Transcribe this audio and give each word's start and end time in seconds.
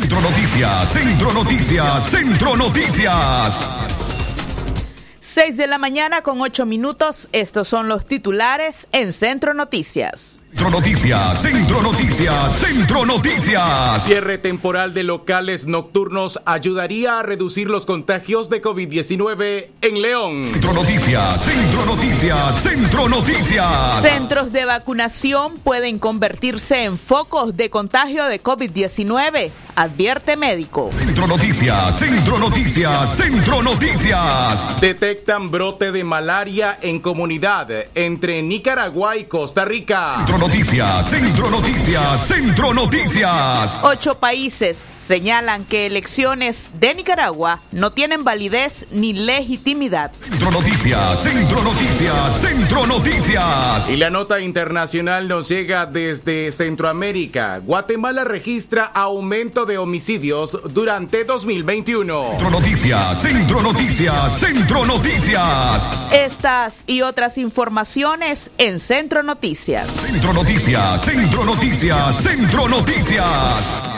Centro 0.00 0.20
Noticias, 0.20 0.92
Centro 0.92 1.32
Noticias, 1.32 2.04
Centro 2.08 2.56
Noticias. 2.56 3.58
6 5.20 5.56
de 5.56 5.66
la 5.66 5.76
mañana 5.76 6.22
con 6.22 6.40
8 6.40 6.66
minutos. 6.66 7.28
Estos 7.32 7.66
son 7.66 7.88
los 7.88 8.06
titulares 8.06 8.86
en 8.92 9.12
Centro 9.12 9.54
Noticias. 9.54 10.38
Centro 10.50 10.70
Noticias, 10.70 11.42
Centro 11.42 11.82
Noticias, 11.82 12.58
Centro 12.58 13.04
Noticias. 13.04 14.04
Cierre 14.04 14.38
temporal 14.38 14.94
de 14.94 15.02
locales 15.02 15.66
nocturnos 15.66 16.40
ayudaría 16.46 17.18
a 17.18 17.22
reducir 17.22 17.68
los 17.68 17.84
contagios 17.84 18.48
de 18.50 18.62
COVID-19 18.62 19.68
en 19.82 20.02
León. 20.02 20.46
Centro 20.50 20.72
Noticias, 20.72 21.44
Centro 21.44 21.86
Noticias, 21.86 22.62
Centro 22.62 23.08
Noticias. 23.08 24.02
Centros 24.02 24.52
de 24.52 24.64
vacunación 24.64 25.58
pueden 25.58 25.98
convertirse 25.98 26.84
en 26.84 26.98
focos 26.98 27.56
de 27.56 27.68
contagio 27.68 28.24
de 28.24 28.42
COVID-19, 28.42 29.50
advierte 29.78 30.36
médico. 30.36 30.90
Centro 30.92 31.28
Noticias, 31.28 31.96
Centro 31.96 32.38
Noticias, 32.38 33.16
Centro 33.16 33.62
Noticias. 33.62 34.80
Detectan 34.80 35.52
brote 35.52 35.92
de 35.92 36.02
malaria 36.02 36.78
en 36.82 36.98
comunidad 36.98 37.68
entre 37.94 38.42
Nicaragua 38.42 39.16
y 39.16 39.24
Costa 39.24 39.64
Rica. 39.64 40.16
Centro 40.16 40.38
Noticias, 40.38 41.08
Centro 41.08 41.48
Noticias, 41.48 42.26
Centro 42.26 42.74
Noticias. 42.74 43.78
Ocho 43.82 44.16
países 44.16 44.82
señalan 45.08 45.64
que 45.64 45.86
elecciones 45.86 46.70
de 46.74 46.94
Nicaragua 46.94 47.60
no 47.72 47.92
tienen 47.92 48.24
validez 48.24 48.86
ni 48.90 49.14
legitimidad. 49.14 50.12
Centro 50.20 50.50
Noticias, 50.50 51.22
Centro 51.22 51.62
Noticias, 51.62 52.40
Centro 52.42 52.86
Noticias. 52.86 53.88
Y 53.88 53.96
la 53.96 54.10
nota 54.10 54.38
internacional 54.40 55.26
nos 55.26 55.48
llega 55.48 55.86
desde 55.86 56.52
Centroamérica. 56.52 57.56
Guatemala 57.56 58.24
registra 58.24 58.84
aumento 58.84 59.64
de 59.64 59.78
homicidios 59.78 60.58
durante 60.74 61.24
2021. 61.24 62.24
Centro 62.32 62.50
Noticias, 62.50 63.22
Centro 63.22 63.62
Noticias, 63.62 64.38
Centro 64.38 64.84
Noticias. 64.84 65.88
Estas 66.12 66.84
y 66.86 67.00
otras 67.00 67.38
informaciones 67.38 68.50
en 68.58 68.78
Centro 68.78 69.22
Noticias. 69.22 69.90
Centro 69.90 70.34
Noticias, 70.34 71.02
Centro 71.02 71.44
Noticias, 71.46 72.22
Centro 72.22 72.68
Noticias. 72.68 73.97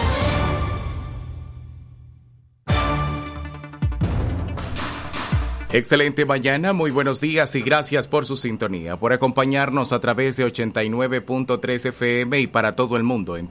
Excelente 5.73 6.25
mañana, 6.25 6.73
muy 6.73 6.91
buenos 6.91 7.21
días 7.21 7.55
y 7.55 7.61
gracias 7.61 8.05
por 8.05 8.25
su 8.25 8.35
sintonía, 8.35 8.97
por 8.97 9.13
acompañarnos 9.13 9.93
a 9.93 10.01
través 10.01 10.35
de 10.35 10.45
89.3 10.45 11.85
FM 11.85 12.41
y 12.41 12.47
para 12.47 12.75
todo 12.75 12.97
el 12.97 13.03
mundo 13.03 13.37
en 13.37 13.47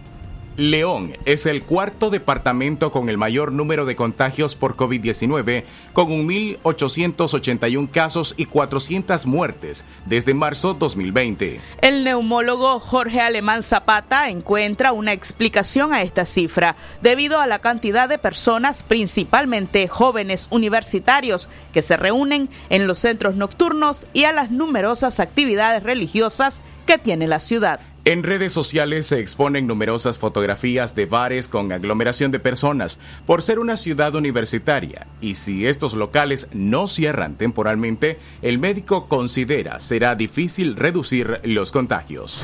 León 0.58 1.18
es 1.26 1.46
el 1.46 1.64
cuarto 1.64 2.10
departamento 2.10 2.92
con 2.92 3.10
el 3.10 3.18
mayor 3.18 3.52
número 3.52 3.86
de 3.86 3.98
contagios 3.98 4.56
por 4.56 4.78
COVID-19, 4.78 5.66
con 5.92 6.10
1.881 6.10 7.92
casos 7.92 8.34
y 8.38 8.46
400 8.46 9.26
muertes 9.26 9.84
desde 10.06 10.34
marzo 10.34 10.74
2020. 10.74 11.60
El 11.82 12.06
neumólogo 12.06 12.80
Jorge 12.80 13.20
Alemán 13.20 13.64
Zapata 13.64 14.30
encuentra 14.30 14.94
una 14.94 15.12
explicación 15.12 15.94
a 15.94 16.04
esta 16.04 16.24
cifra 16.24 16.78
debido 17.02 17.42
a 17.42 17.48
la 17.48 17.60
cantidad 17.60 18.08
de 18.08 18.18
personas, 18.18 18.84
principalmente 18.84 19.90
jóvenes 19.90 20.48
universitarios, 20.52 21.50
que 21.74 21.82
se 21.82 21.98
reúnen 21.98 22.50
en 22.70 22.88
los 22.88 23.00
centros 23.00 23.36
nocturnos 23.36 24.08
y 24.14 24.24
a 24.24 24.32
las 24.32 24.52
numerosas 24.52 25.20
actividades 25.20 25.84
religiosas 25.84 26.64
que 26.86 26.98
tiene 26.98 27.28
la 27.28 27.40
ciudad. 27.40 27.82
En 28.08 28.22
redes 28.22 28.54
sociales 28.54 29.08
se 29.08 29.20
exponen 29.20 29.66
numerosas 29.66 30.20
fotografías 30.20 30.94
de 30.94 31.08
bares 31.08 31.50
con 31.50 31.72
aglomeración 31.72 32.30
de 32.30 32.40
personas 32.40 33.00
por 33.26 33.42
ser 33.42 33.58
una 33.58 33.78
ciudad 33.78 34.14
universitaria 34.14 35.08
y 35.22 35.34
si 35.34 35.66
estos 35.66 35.96
locales 35.96 36.48
no 36.54 36.86
cierran 36.86 37.34
temporalmente, 37.34 38.20
el 38.44 38.60
médico 38.60 39.08
considera 39.08 39.80
será 39.80 40.14
difícil 40.14 40.76
reducir 40.76 41.42
los 41.46 41.72
contagios. 41.72 42.44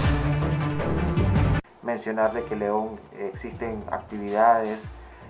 Mencionar 1.84 2.32
que 2.42 2.56
León 2.56 3.00
existen 3.20 3.84
actividades, 3.92 4.80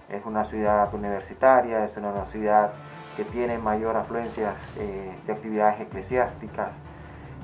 es 0.07 0.21
una 0.23 0.45
ciudad 0.45 0.93
universitaria, 0.95 1.83
es 1.83 1.97
una 1.97 2.23
ciudad 2.31 2.71
que 3.17 3.25
tiene 3.25 3.57
mayor 3.57 3.97
afluencia 3.97 4.55
eh, 4.79 5.11
de 5.27 5.33
actividades 5.33 5.81
eclesiásticas, 5.81 6.69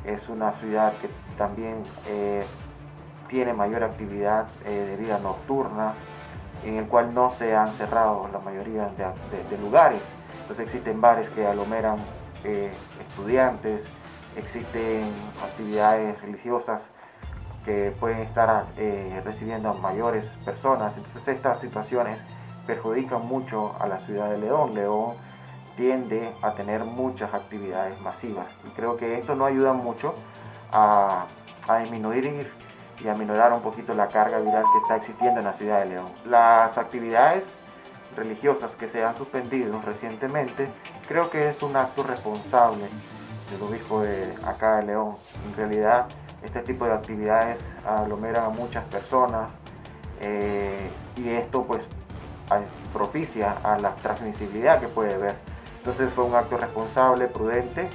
es 0.05 0.21
una 0.29 0.53
ciudad 0.61 0.93
que 1.01 1.09
también 1.37 1.83
eh, 2.07 2.45
tiene 3.27 3.53
mayor 3.53 3.83
actividad 3.83 4.47
eh, 4.65 4.71
de 4.71 4.95
vida 4.97 5.19
nocturna, 5.19 5.93
en 6.63 6.77
el 6.77 6.87
cual 6.87 7.13
no 7.13 7.29
se 7.31 7.55
han 7.55 7.69
cerrado 7.71 8.27
la 8.31 8.39
mayoría 8.39 8.89
de, 8.89 9.57
lugares. 9.57 10.01
Entonces 10.41 10.65
existen 10.65 10.99
bares 11.01 11.27
que 11.29 11.45
aglomeran 11.45 11.97
eh, 12.43 12.71
estudiantes, 12.99 13.81
existen 14.35 15.03
actividades 15.43 16.19
religiosas 16.21 16.81
que 17.65 17.93
pueden 17.99 18.19
estar 18.19 18.65
eh, 18.77 19.21
recibiendo 19.23 19.69
a 19.69 19.73
mayores 19.73 20.25
personas. 20.45 20.93
Entonces 20.95 21.35
estas 21.35 21.59
situaciones 21.59 22.19
perjudican 22.65 23.25
mucho 23.25 23.75
a 23.79 23.87
la 23.87 23.99
ciudad 23.99 24.29
de 24.29 24.37
León. 24.37 24.73
León 24.73 25.15
tiende 25.75 26.33
a 26.41 26.51
tener 26.53 26.83
muchas 26.83 27.33
actividades 27.33 27.99
masivas 28.01 28.47
y 28.65 28.69
creo 28.71 28.97
que 28.97 29.19
esto 29.19 29.35
no 29.35 29.45
ayuda 29.45 29.73
mucho 29.73 30.15
a, 30.71 31.27
a 31.67 31.77
disminuir 31.77 32.49
y 33.03 33.07
aminorar 33.07 33.53
un 33.53 33.61
poquito 33.61 33.93
la 33.93 34.07
carga 34.07 34.39
viral 34.39 34.63
que 34.63 34.79
está 34.79 34.95
existiendo 34.97 35.39
en 35.39 35.45
la 35.45 35.53
ciudad 35.53 35.79
de 35.79 35.85
León. 35.85 36.07
Las 36.25 36.77
actividades 36.77 37.43
religiosas 38.15 38.71
que 38.75 38.89
se 38.89 39.03
han 39.03 39.15
suspendido 39.17 39.79
recientemente, 39.81 40.67
creo 41.07 41.29
que 41.29 41.49
es 41.49 41.61
un 41.61 41.75
acto 41.75 42.03
responsable 42.03 42.87
del 43.51 43.61
obispo 43.61 44.01
de 44.01 44.33
acá 44.45 44.77
de 44.77 44.87
León. 44.87 45.15
En 45.45 45.55
realidad, 45.55 46.07
este 46.43 46.61
tipo 46.61 46.85
de 46.85 46.93
actividades 46.93 47.59
aglomeran 47.85 48.45
a 48.45 48.49
muchas 48.49 48.83
personas 48.85 49.49
eh, 50.21 50.89
y 51.15 51.29
esto 51.29 51.63
pues 51.63 51.81
propicia 52.93 53.57
a 53.63 53.77
la 53.77 53.93
transmisibilidad 53.95 54.79
que 54.79 54.87
puede 54.87 55.13
haber. 55.13 55.35
Entonces 55.79 56.11
fue 56.13 56.25
un 56.25 56.35
acto 56.35 56.57
responsable, 56.57 57.27
prudente 57.27 57.89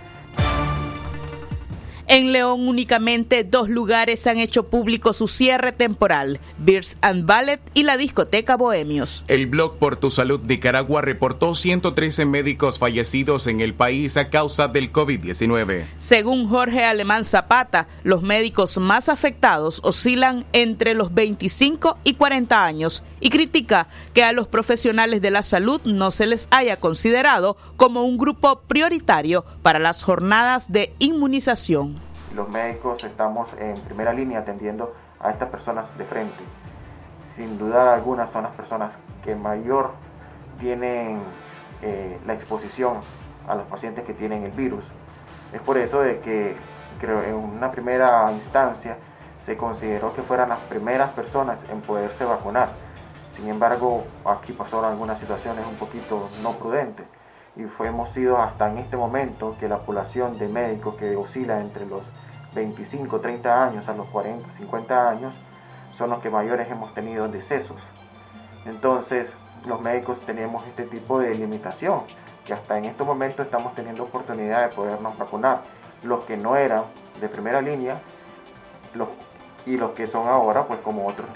En 2.15 2.31
León 2.31 2.69
únicamente 2.69 3.43
dos 3.43 3.71
lugares 3.71 4.27
han 4.27 4.37
hecho 4.37 4.65
público 4.65 5.15
su 5.15 5.27
cierre 5.27 5.73
temporal, 5.73 6.41
Beers 6.59 6.99
and 7.01 7.25
Ballet 7.25 7.63
y 7.73 7.85
la 7.85 7.97
discoteca 7.97 8.59
Bohemios. 8.59 9.25
El 9.29 9.47
blog 9.47 9.79
Por 9.79 9.97
Tu 9.97 10.11
Salud 10.11 10.43
Nicaragua 10.43 11.01
reportó 11.01 11.55
113 11.55 12.27
médicos 12.27 12.79
fallecidos 12.79 13.47
en 13.47 13.63
el 13.63 13.73
país 13.73 14.19
a 14.19 14.29
causa 14.29 14.69
del 14.69 14.93
COVID-19. 14.93 15.87
Según 15.99 16.51
Jorge 16.51 16.85
Alemán 16.85 17.25
Zapata, 17.25 17.89
los 18.05 18.21
médicos 18.21 18.77
más 18.77 19.09
afectados 19.09 19.81
oscilan 19.83 20.45
entre 20.53 20.93
los 20.93 21.15
25 21.15 21.97
y 22.05 22.13
40 22.13 22.63
años 22.63 23.03
y 23.21 23.31
critica 23.31 23.89
que 24.13 24.23
a 24.23 24.33
los 24.33 24.49
profesionales 24.49 25.23
de 25.23 25.31
la 25.31 25.43
salud 25.43 25.81
no 25.87 26.11
se 26.11 26.27
les 26.27 26.47
haya 26.51 26.77
considerado 26.77 27.57
como 27.79 28.03
un 28.05 28.19
grupo 28.19 28.61
prioritario 28.69 29.47
para 29.63 29.79
las 29.79 30.05
jornadas 30.05 30.71
de 30.71 30.93
inmunización 30.99 32.02
los 32.35 32.49
médicos 32.49 33.03
estamos 33.05 33.49
en 33.59 33.75
primera 33.81 34.13
línea 34.13 34.41
atendiendo 34.41 34.95
a 35.21 35.31
estas 35.31 35.49
personas 35.51 35.87
de 35.97 36.05
frente. 36.05 36.43
Sin 37.37 37.59
duda 37.59 37.95
alguna 37.95 38.27
son 38.29 38.45
las 38.45 38.53
personas 38.53 38.93
que 39.25 39.35
mayor 39.35 39.93
tienen 40.59 41.21
eh, 41.83 42.19
la 42.27 42.35
exposición 42.35 42.99
a 43.49 43.55
los 43.55 43.67
pacientes 43.67 44.05
que 44.05 44.15
tienen 44.15 44.45
el 44.45 44.53
virus. 44.53 44.85
Es 45.53 45.61
por 45.61 45.77
eso 45.79 46.01
de 46.01 46.21
que 46.21 46.57
creo 47.01 47.23
en 47.23 47.35
una 47.35 47.71
primera 47.71 48.31
instancia 48.33 48.97
se 49.45 49.57
consideró 49.57 50.15
que 50.15 50.23
fueran 50.23 50.51
las 50.51 50.61
primeras 50.61 51.11
personas 51.11 51.59
en 51.71 51.81
poderse 51.81 52.25
vacunar. 52.25 52.69
Sin 53.37 53.49
embargo, 53.49 54.05
aquí 54.25 54.53
pasaron 54.53 54.85
algunas 54.85 55.19
situaciones 55.19 55.65
un 55.67 55.77
poquito 55.77 56.29
no 56.43 56.53
prudentes 56.53 57.07
y 57.57 57.65
fue, 57.65 57.89
hemos 57.89 58.13
sido 58.15 58.39
hasta 58.41 58.71
en 58.71 58.79
este 58.79 58.97
momento 58.97 59.57
que 59.61 59.69
la 59.69 59.79
población 59.79 60.39
de 60.39 60.49
médicos 60.49 60.95
que 60.97 61.17
oscila 61.17 61.61
entre 61.61 61.87
los 61.87 62.03
25, 62.55 63.21
30 63.21 63.65
años 63.65 63.89
a 63.89 63.95
los 63.95 64.07
40, 64.09 64.47
50 64.59 65.11
años 65.11 65.35
son 65.97 66.11
los 66.11 66.21
que 66.21 66.31
mayores 66.31 66.71
hemos 66.71 66.93
tenido 66.95 67.29
decesos. 67.29 67.81
Entonces, 68.65 69.29
los 69.67 69.81
médicos 69.81 70.19
tenemos 70.21 70.65
este 70.67 70.85
tipo 70.85 71.19
de 71.19 71.35
limitación, 71.35 72.03
que 72.45 72.53
hasta 72.53 72.79
en 72.79 72.87
estos 72.87 73.07
momentos 73.07 73.47
estamos 73.47 73.75
teniendo 73.75 74.05
oportunidad 74.05 74.69
de 74.69 74.75
podernos 74.75 75.17
vacunar. 75.17 75.63
Los 76.03 76.25
que 76.25 76.37
no 76.37 76.57
eran 76.57 76.85
de 77.21 77.29
primera 77.29 77.61
línea 77.61 78.01
y 79.65 79.77
los 79.77 79.91
que 79.93 80.09
son 80.09 80.27
ahora, 80.29 80.67
pues 80.67 80.81
como 80.81 81.07
otros 81.07 81.31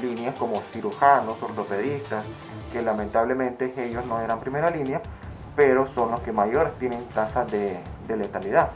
líneas 0.00 0.38
como 0.38 0.60
cirujanos, 0.72 1.42
ortopedistas, 1.42 2.24
que 2.72 2.80
lamentablemente 2.82 3.72
ellos 3.76 4.06
no 4.06 4.20
eran 4.20 4.38
primera 4.38 4.70
línea, 4.70 5.02
pero 5.56 5.92
son 5.94 6.12
los 6.12 6.20
que 6.20 6.30
mayores 6.30 6.78
tienen 6.78 7.04
tasas 7.08 7.50
de 7.50 7.82
letalidad. 8.08 8.70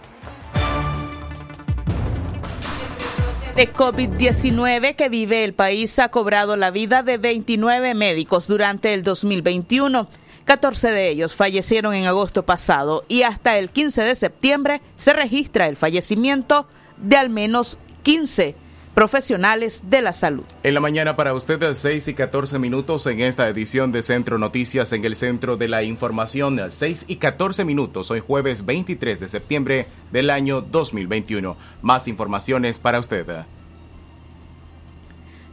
De 3.62 3.73
COVID-19 3.73 4.97
que 4.97 5.09
vive 5.09 5.44
el 5.44 5.55
país 5.55 5.97
ha 6.00 6.09
cobrado 6.09 6.56
la 6.56 6.73
vida 6.73 7.05
de 7.05 7.17
29 7.17 7.94
médicos 7.94 8.49
durante 8.49 8.93
el 8.93 9.05
2021. 9.05 10.09
14 10.44 10.91
de 10.91 11.09
ellos 11.11 11.37
fallecieron 11.37 11.94
en 11.94 12.06
agosto 12.06 12.44
pasado 12.44 13.05
y 13.06 13.23
hasta 13.23 13.59
el 13.59 13.70
15 13.70 14.03
de 14.03 14.17
septiembre 14.17 14.82
se 14.97 15.12
registra 15.12 15.69
el 15.69 15.76
fallecimiento 15.76 16.67
de 16.97 17.17
al 17.17 17.31
menos 17.31 17.79
15 18.03 18.56
profesionales 18.94 19.82
de 19.88 20.02
la 20.02 20.12
salud. 20.12 20.44
En 20.62 20.74
la 20.74 20.80
mañana 20.80 21.16
para 21.16 21.34
ustedes 21.34 21.78
6 21.78 22.08
y 22.08 22.14
14 22.14 22.58
minutos 22.58 23.06
en 23.06 23.20
esta 23.20 23.48
edición 23.48 23.92
de 23.92 24.02
Centro 24.02 24.38
Noticias 24.38 24.92
en 24.92 25.04
el 25.04 25.16
Centro 25.16 25.56
de 25.56 25.68
la 25.68 25.82
Información, 25.82 26.60
6 26.68 27.06
y 27.08 27.16
14 27.16 27.64
minutos, 27.64 28.10
hoy 28.10 28.20
jueves 28.20 28.66
23 28.66 29.20
de 29.20 29.28
septiembre 29.28 29.86
del 30.10 30.30
año 30.30 30.60
2021. 30.60 31.56
Más 31.80 32.08
informaciones 32.08 32.78
para 32.78 33.00
usted 33.00 33.44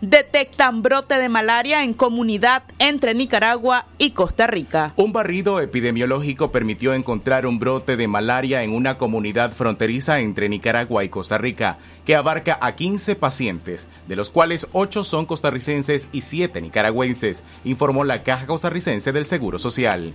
detectan 0.01 0.81
brote 0.81 1.15
de 1.15 1.27
malaria 1.27 1.83
en 1.83 1.93
comunidad 1.93 2.63
entre 2.79 3.13
Nicaragua 3.13 3.85
y 3.97 4.11
Costa 4.11 4.47
Rica. 4.47 4.93
Un 4.95 5.11
barrido 5.11 5.59
epidemiológico 5.59 6.51
permitió 6.51 6.93
encontrar 6.93 7.45
un 7.45 7.59
brote 7.59 7.97
de 7.97 8.07
malaria 8.07 8.63
en 8.63 8.71
una 8.71 8.97
comunidad 8.97 9.51
fronteriza 9.51 10.19
entre 10.19 10.47
Nicaragua 10.47 11.03
y 11.03 11.09
Costa 11.09 11.37
Rica, 11.37 11.77
que 12.05 12.15
abarca 12.15 12.57
a 12.61 12.75
15 12.75 13.15
pacientes, 13.15 13.87
de 14.07 14.15
los 14.15 14.29
cuales 14.29 14.67
8 14.71 15.03
son 15.03 15.25
costarricenses 15.25 16.07
y 16.11 16.21
7 16.21 16.61
nicaragüenses, 16.61 17.43
informó 17.63 18.03
la 18.03 18.23
Caja 18.23 18.45
Costarricense 18.45 19.11
del 19.11 19.25
Seguro 19.25 19.59
Social. 19.59 20.13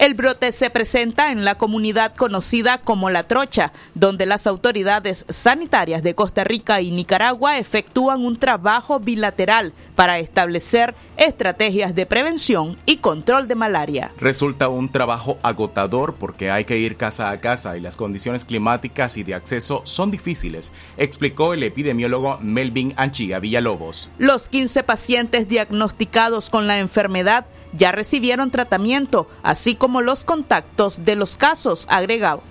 El 0.00 0.14
brote 0.14 0.52
se 0.52 0.70
presenta 0.70 1.30
en 1.30 1.44
la 1.44 1.56
comunidad 1.56 2.14
conocida 2.16 2.78
como 2.78 3.10
La 3.10 3.24
Trocha, 3.24 3.74
donde 3.92 4.24
las 4.24 4.46
autoridades 4.46 5.26
sanitarias 5.28 6.02
de 6.02 6.14
Costa 6.14 6.42
Rica 6.42 6.80
y 6.80 6.90
Nicaragua 6.90 7.58
efectúan 7.58 8.24
un 8.24 8.38
trabajo 8.38 8.98
bilateral 8.98 9.74
para 9.96 10.18
establecer 10.18 10.94
estrategias 11.18 11.94
de 11.94 12.06
prevención 12.06 12.78
y 12.86 12.96
control 12.96 13.46
de 13.46 13.56
malaria. 13.56 14.10
Resulta 14.18 14.70
un 14.70 14.90
trabajo 14.90 15.36
agotador 15.42 16.14
porque 16.14 16.50
hay 16.50 16.64
que 16.64 16.78
ir 16.78 16.96
casa 16.96 17.28
a 17.28 17.38
casa 17.42 17.76
y 17.76 17.80
las 17.82 17.98
condiciones 17.98 18.46
climáticas 18.46 19.18
y 19.18 19.22
de 19.22 19.34
acceso 19.34 19.82
son 19.84 20.10
difíciles, 20.10 20.72
explicó 20.96 21.52
el 21.52 21.62
epidemiólogo 21.62 22.38
Melvin 22.40 22.94
Anchiga 22.96 23.38
Villalobos. 23.38 24.08
Los 24.16 24.48
15 24.48 24.82
pacientes 24.82 25.46
diagnosticados 25.46 26.48
con 26.48 26.66
la 26.66 26.78
enfermedad 26.78 27.44
ya 27.72 27.92
recibieron 27.92 28.50
tratamiento, 28.50 29.28
así 29.42 29.74
como 29.74 30.02
los 30.02 30.24
contactos 30.24 31.04
de 31.04 31.16
los 31.16 31.36
casos, 31.36 31.86
agregado. 31.88 32.42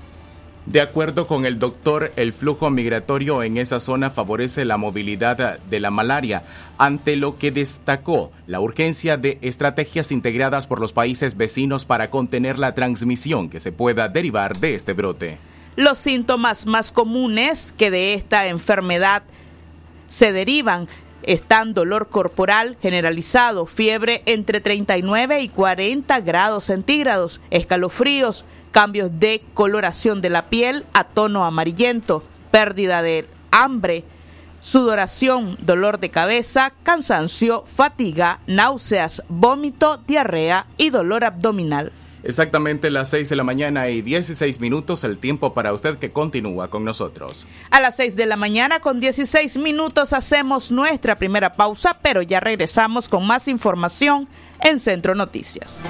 De 0.66 0.81
acuerdo 0.81 1.25
con 1.25 1.45
el 1.45 1.57
doctor, 1.57 2.12
el 2.16 2.31
flujo 2.31 2.69
migratorio 2.69 3.42
en 3.42 3.57
esa 3.57 3.80
zona 3.80 4.12
favorece 4.12 4.66
la 4.66 4.77
movilidad 4.77 5.57
de 5.57 5.80
la 5.80 5.89
malaria, 5.89 6.44
ante 6.77 7.16
lo 7.16 7.39
que 7.39 7.50
destacó 7.51 8.31
la 8.45 8.60
urgencia 8.60 9.18
de 9.18 9.39
estrategias 9.42 10.12
integradas 10.12 10.68
por 10.68 10.80
los 10.80 10.94
países 10.94 11.36
vecinos 11.36 11.86
para 11.86 12.12
contener 12.12 12.60
la 12.60 12.75
transmisión 12.75 13.50
que 13.50 13.60
se 13.60 13.71
pueda 13.71 14.10
derivar 14.10 14.60
de 14.60 14.75
este 14.75 14.94
brote. 14.94 15.39
Los 15.75 15.98
síntomas 15.98 16.68
más 16.68 16.92
comunes 16.92 17.74
que 17.75 17.89
de 17.89 18.13
esta 18.13 18.48
enfermedad 18.48 19.24
se 20.07 20.33
derivan 20.33 20.88
están 21.24 21.74
dolor 21.74 22.10
corporal 22.10 22.77
generalizado, 22.81 23.66
fiebre 23.66 24.24
entre 24.25 24.62
39 24.62 25.42
y 25.42 25.50
40 25.50 26.19
grados 26.21 26.66
centígrados, 26.66 27.42
escalofríos, 27.50 28.45
cambios 28.71 29.19
de 29.19 29.44
coloración 29.54 30.21
de 30.21 30.30
la 30.30 30.48
piel 30.48 30.86
a 30.94 31.04
tono 31.04 31.45
amarillento, 31.45 32.24
pérdida 32.51 33.01
de 33.01 33.27
hambre, 33.51 34.04
sudoración, 34.62 35.57
dolor 35.62 36.00
de 36.00 36.10
cabeza, 36.10 36.74
cansancio, 36.83 37.64
fatiga, 37.66 38.40
náuseas, 38.47 39.23
vómito, 39.30 39.97
diarrea 39.97 40.68
y 40.78 40.90
dolor 40.90 41.23
abdominal. 41.23 41.92
Exactamente 42.23 42.90
las 42.90 43.09
6 43.09 43.30
de 43.30 43.35
la 43.35 43.44
mañana 43.44 43.90
y 43.90 44.02
16 44.02 44.59
minutos, 44.59 45.04
el 45.04 45.18
tiempo 45.18 45.54
para 45.54 45.73
usted 45.73 45.97
que 45.97 46.11
continúa 46.11 46.69
con 46.69 46.83
nosotros. 46.83 47.45
A 47.71 47.80
las 47.80 47.95
6 47.95 48.16
de 48.16 48.26
la 48.26 48.35
mañana 48.35 48.80
con 48.80 48.99
16 48.99 49.57
minutos 49.57 50.14
hacemos 50.14 50.71
nuestra 50.71 51.16
primera 51.16 51.54
pausa, 51.54 51.97
pero 52.02 52.21
ya 52.21 52.40
regresamos 52.40 53.09
con 53.09 53.26
más 53.26 53.47
información 53.47 54.28
en 54.61 54.80
Centro 54.80 55.16
Noticias. 55.16 55.83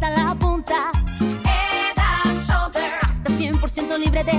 a 0.00 0.10
la 0.10 0.34
punta. 0.34 0.90
Hasta 3.02 3.30
100% 3.30 3.98
libre 3.98 4.24
de. 4.24 4.32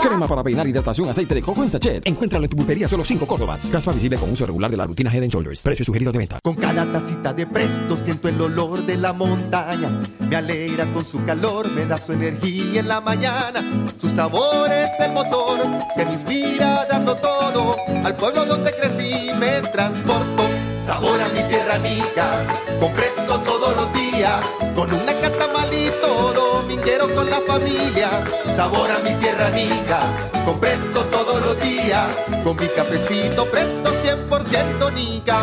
Crema 0.00 0.28
para 0.28 0.42
peinar, 0.42 0.66
hidratación, 0.66 1.08
aceite 1.08 1.34
de 1.34 1.42
coco 1.42 1.62
en 1.62 1.70
sachet. 1.70 2.06
Encuéntralo 2.06 2.44
en 2.44 2.50
tu 2.50 2.56
pulpería 2.56 2.86
solo 2.86 3.04
5 3.04 3.26
Córdobas. 3.26 3.70
Caspa 3.70 3.92
visible 3.92 4.16
con 4.18 4.30
uso 4.30 4.46
regular 4.46 4.70
de 4.70 4.76
la 4.76 4.86
rutina 4.86 5.12
Head 5.12 5.24
and 5.24 5.32
Shoulders. 5.32 5.62
Precio 5.62 5.84
sugerido 5.84 6.12
de 6.12 6.18
venta. 6.18 6.38
Con 6.42 6.54
cada 6.54 6.84
tacita 6.92 7.32
de 7.32 7.46
presto 7.46 7.96
siento 7.96 8.28
el 8.28 8.40
olor 8.40 8.84
de 8.84 8.96
la 8.96 9.12
montaña. 9.12 9.88
Me 10.28 10.36
alegra 10.36 10.84
con 10.86 11.04
su 11.04 11.24
calor, 11.24 11.70
me 11.72 11.86
da 11.86 11.98
su 11.98 12.12
energía 12.12 12.80
en 12.80 12.88
la 12.88 13.00
mañana. 13.00 13.62
Su 13.96 14.08
sabor 14.08 14.70
es 14.72 14.90
el 15.00 15.12
motor 15.12 15.60
que 15.96 16.04
me 16.04 16.12
inspira 16.12 16.86
dando 16.86 17.16
todo. 17.16 17.76
Al 18.04 18.14
pueblo 18.16 18.44
donde 18.44 18.72
crecí 18.72 19.30
me 19.40 19.60
transporto. 19.72 20.44
Sabor 20.80 21.20
a 21.20 21.28
mi 21.30 21.42
tierra 21.48 21.74
amiga, 21.74 22.46
con 23.26 23.44
todo 23.44 23.55
con 24.74 24.92
una 24.92 25.12
catamalito 25.14 26.32
dominguero 26.32 27.14
con 27.14 27.28
la 27.30 27.40
familia. 27.40 28.08
Sabor 28.54 28.90
a 28.90 28.98
mi 28.98 29.14
tierra 29.14 29.46
amiga, 29.46 30.00
con 30.44 30.58
presto 30.58 31.04
todos 31.06 31.40
los 31.40 31.60
días. 31.60 32.26
Con 32.44 32.56
mi 32.56 32.68
cafecito 32.68 33.46
presto 33.46 33.90
100% 34.02 34.92
nica. 34.92 35.36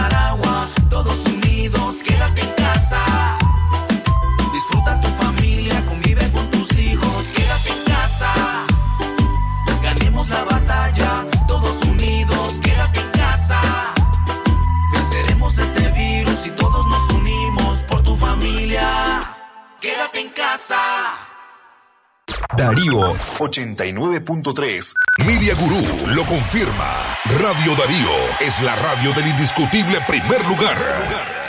quédate 2.03 2.41
en 2.41 2.53
casa. 2.55 3.37
Disfruta 4.53 4.99
tu 5.01 5.07
familia, 5.23 5.83
convive 5.85 6.29
con 6.31 6.49
tus 6.51 6.77
hijos, 6.77 7.31
quédate 7.35 7.69
en 7.69 7.83
casa. 7.85 8.31
Ganemos 9.81 10.29
la 10.29 10.43
batalla, 10.43 11.25
todos 11.47 11.81
unidos, 11.83 12.59
quédate 12.61 12.99
en 12.99 13.09
casa. 13.11 13.59
Venceremos 14.93 15.57
este 15.57 15.89
virus 15.91 16.45
y 16.45 16.51
todos 16.51 16.85
nos 16.87 17.09
unimos 17.15 17.83
por 17.83 18.03
tu 18.03 18.15
familia. 18.15 19.21
Quédate 19.79 20.21
en 20.21 20.29
casa. 20.29 20.77
Darío 22.55 23.13
89.3. 23.39 24.93
Media 25.25 25.55
Gurú 25.55 25.83
lo 26.15 26.23
confirma. 26.25 27.17
Radio 27.39 27.75
Darío 27.75 28.11
es 28.39 28.61
la 28.61 28.75
radio 28.75 29.13
del 29.13 29.27
indiscutible 29.27 29.99
primer 30.07 30.45
lugar. 30.45 31.40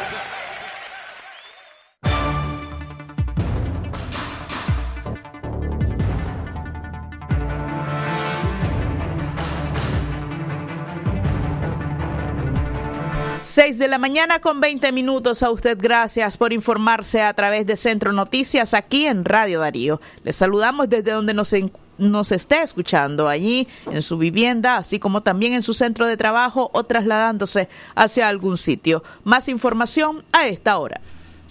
6 13.52 13.76
de 13.76 13.86
la 13.86 13.98
mañana 13.98 14.38
con 14.38 14.62
20 14.62 14.92
minutos 14.92 15.42
a 15.42 15.50
usted. 15.50 15.76
Gracias 15.78 16.38
por 16.38 16.54
informarse 16.54 17.20
a 17.20 17.34
través 17.34 17.66
de 17.66 17.76
Centro 17.76 18.10
Noticias 18.14 18.72
aquí 18.72 19.04
en 19.04 19.26
Radio 19.26 19.60
Darío. 19.60 20.00
Les 20.24 20.36
saludamos 20.36 20.88
desde 20.88 21.10
donde 21.10 21.34
nos, 21.34 21.54
nos 21.98 22.32
esté 22.32 22.62
escuchando, 22.62 23.28
allí 23.28 23.68
en 23.90 24.00
su 24.00 24.16
vivienda, 24.16 24.78
así 24.78 24.98
como 24.98 25.22
también 25.22 25.52
en 25.52 25.62
su 25.62 25.74
centro 25.74 26.06
de 26.06 26.16
trabajo 26.16 26.70
o 26.72 26.84
trasladándose 26.84 27.68
hacia 27.94 28.26
algún 28.26 28.56
sitio. 28.56 29.04
Más 29.22 29.50
información 29.50 30.24
a 30.32 30.48
esta 30.48 30.78
hora. 30.78 31.02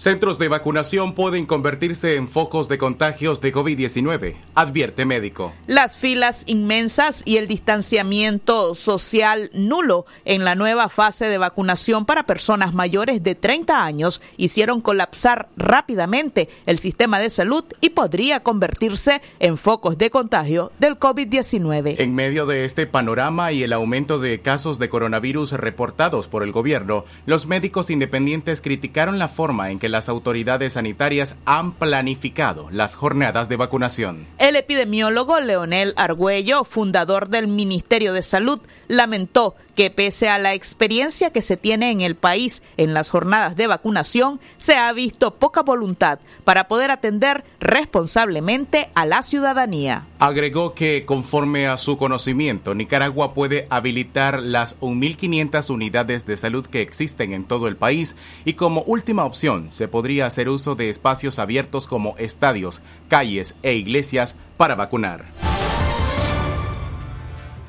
Centros 0.01 0.39
de 0.39 0.47
vacunación 0.47 1.13
pueden 1.13 1.45
convertirse 1.45 2.15
en 2.15 2.27
focos 2.27 2.67
de 2.67 2.79
contagios 2.79 3.39
de 3.39 3.53
COVID-19, 3.53 4.33
advierte 4.55 5.05
médico. 5.05 5.53
Las 5.67 5.95
filas 5.95 6.41
inmensas 6.47 7.21
y 7.23 7.37
el 7.37 7.47
distanciamiento 7.47 8.73
social 8.73 9.51
nulo 9.53 10.07
en 10.25 10.43
la 10.43 10.55
nueva 10.55 10.89
fase 10.89 11.25
de 11.25 11.37
vacunación 11.37 12.07
para 12.07 12.25
personas 12.25 12.73
mayores 12.73 13.21
de 13.21 13.35
30 13.35 13.83
años 13.83 14.23
hicieron 14.37 14.81
colapsar 14.81 15.49
rápidamente 15.55 16.49
el 16.65 16.79
sistema 16.79 17.19
de 17.19 17.29
salud 17.29 17.63
y 17.79 17.89
podría 17.89 18.39
convertirse 18.39 19.21
en 19.37 19.55
focos 19.55 19.99
de 19.99 20.09
contagio 20.09 20.71
del 20.79 20.97
COVID-19. 20.97 21.99
En 21.99 22.15
medio 22.15 22.47
de 22.47 22.65
este 22.65 22.87
panorama 22.87 23.51
y 23.51 23.61
el 23.61 23.71
aumento 23.71 24.17
de 24.17 24.41
casos 24.41 24.79
de 24.79 24.89
coronavirus 24.89 25.51
reportados 25.51 26.27
por 26.27 26.41
el 26.41 26.51
gobierno, 26.51 27.05
los 27.27 27.45
médicos 27.45 27.91
independientes 27.91 28.61
criticaron 28.61 29.19
la 29.19 29.27
forma 29.27 29.69
en 29.69 29.77
que 29.77 29.90
las 29.91 30.09
autoridades 30.09 30.73
sanitarias 30.73 31.35
han 31.45 31.73
planificado 31.73 32.69
las 32.71 32.95
jornadas 32.95 33.49
de 33.49 33.57
vacunación. 33.57 34.25
El 34.39 34.55
epidemiólogo 34.55 35.39
Leonel 35.39 35.93
Argüello, 35.97 36.63
fundador 36.63 37.29
del 37.29 37.47
Ministerio 37.47 38.13
de 38.13 38.23
Salud, 38.23 38.59
lamentó 38.87 39.55
que 39.75 39.89
pese 39.89 40.29
a 40.29 40.37
la 40.37 40.53
experiencia 40.53 41.31
que 41.31 41.41
se 41.41 41.57
tiene 41.57 41.91
en 41.91 42.01
el 42.01 42.15
país 42.15 42.61
en 42.77 42.93
las 42.93 43.09
jornadas 43.09 43.55
de 43.55 43.67
vacunación, 43.67 44.39
se 44.57 44.75
ha 44.75 44.91
visto 44.93 45.35
poca 45.35 45.61
voluntad 45.61 46.19
para 46.43 46.67
poder 46.67 46.91
atender 46.91 47.43
responsablemente 47.59 48.89
a 48.95 49.05
la 49.05 49.23
ciudadanía. 49.23 50.07
Agregó 50.19 50.73
que 50.73 51.05
conforme 51.05 51.67
a 51.67 51.77
su 51.77 51.97
conocimiento, 51.97 52.75
Nicaragua 52.75 53.33
puede 53.33 53.67
habilitar 53.69 54.41
las 54.41 54.79
1.500 54.79 55.69
unidades 55.69 56.25
de 56.25 56.37
salud 56.37 56.65
que 56.65 56.81
existen 56.81 57.33
en 57.33 57.45
todo 57.45 57.67
el 57.67 57.75
país 57.75 58.15
y 58.45 58.53
como 58.53 58.83
última 58.83 59.25
opción 59.25 59.71
se 59.71 59.87
podría 59.87 60.25
hacer 60.25 60.49
uso 60.49 60.75
de 60.75 60.89
espacios 60.89 61.39
abiertos 61.39 61.87
como 61.87 62.15
estadios, 62.17 62.81
calles 63.07 63.55
e 63.63 63.73
iglesias 63.73 64.35
para 64.57 64.75
vacunar 64.75 65.50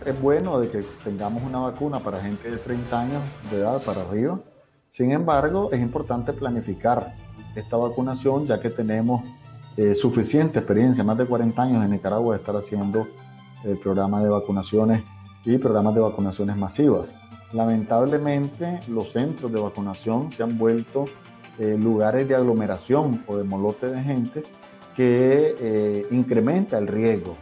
es 0.04 0.20
bueno 0.20 0.58
de 0.60 0.68
que 0.68 0.82
tengamos 1.04 1.42
una 1.42 1.58
vacuna 1.60 2.00
para 2.00 2.20
gente 2.20 2.50
de 2.50 2.56
30 2.56 3.00
años 3.00 3.22
de 3.50 3.58
edad 3.58 3.82
para 3.82 4.02
arriba. 4.02 4.40
Sin 4.90 5.10
embargo, 5.10 5.70
es 5.72 5.80
importante 5.80 6.32
planificar 6.32 7.14
esta 7.54 7.76
vacunación 7.76 8.46
ya 8.46 8.60
que 8.60 8.70
tenemos 8.70 9.22
eh, 9.76 9.94
suficiente 9.94 10.58
experiencia, 10.58 11.02
más 11.02 11.16
de 11.16 11.26
40 11.26 11.62
años 11.62 11.84
en 11.84 11.90
Nicaragua 11.90 12.34
de 12.34 12.40
estar 12.40 12.56
haciendo 12.56 13.06
el 13.64 13.78
programa 13.78 14.22
de 14.22 14.28
vacunaciones 14.28 15.02
y 15.44 15.56
programas 15.58 15.94
de 15.94 16.00
vacunaciones 16.00 16.56
masivas. 16.56 17.14
Lamentablemente, 17.52 18.80
los 18.88 19.12
centros 19.12 19.52
de 19.52 19.60
vacunación 19.60 20.32
se 20.32 20.42
han 20.42 20.58
vuelto 20.58 21.06
eh, 21.58 21.76
lugares 21.78 22.26
de 22.28 22.34
aglomeración 22.34 23.24
o 23.26 23.36
de 23.36 23.44
molote 23.44 23.86
de 23.86 24.02
gente 24.02 24.42
que 24.96 25.54
eh, 25.58 26.06
incrementa 26.10 26.78
el 26.78 26.86
riesgo. 26.86 27.36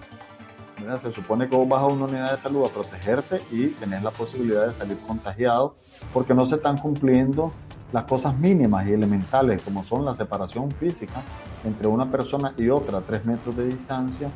Se 1.01 1.13
supone 1.13 1.49
que 1.49 1.55
vos 1.55 1.69
vas 1.69 1.83
a 1.83 1.87
una 1.87 2.07
unidad 2.07 2.33
de 2.33 2.39
salud 2.39 2.65
a 2.65 2.69
protegerte 2.69 3.41
y 3.51 3.69
tenés 3.69 4.03
la 4.03 4.11
posibilidad 4.11 4.67
de 4.67 4.73
salir 4.73 4.97
contagiado 5.07 5.75
porque 6.13 6.35
no 6.35 6.47
se 6.47 6.57
están 6.57 6.79
cumpliendo 6.79 7.53
las 7.93 8.05
cosas 8.05 8.37
mínimas 8.39 8.87
y 8.87 8.93
elementales 8.93 9.63
como 9.63 9.85
son 9.85 10.05
la 10.05 10.15
separación 10.15 10.71
física 10.73 11.23
entre 11.65 11.89
una 11.89 12.11
persona 12.11 12.55
y 12.57 12.69
otra 12.69 12.99
a 12.99 13.01
tres 13.03 13.25
metros 13.27 13.57
de 13.57 13.67
distancia, 13.67 14.31